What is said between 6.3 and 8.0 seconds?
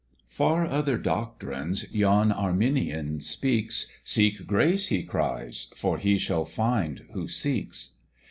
find who seeks."